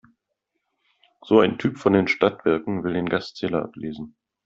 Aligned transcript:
So 1.25 1.41
ein 1.41 1.59
Typ 1.59 1.77
von 1.77 1.93
den 1.93 2.07
Stadtwerken 2.07 2.83
will 2.83 2.93
den 2.93 3.07
Gaszähler 3.07 3.61
ablesen. 3.61 4.15